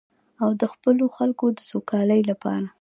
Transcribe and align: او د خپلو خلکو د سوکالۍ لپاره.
او 0.43 0.49
د 0.61 0.63
خپلو 0.73 1.05
خلکو 1.17 1.45
د 1.57 1.59
سوکالۍ 1.71 2.21
لپاره. 2.31 2.67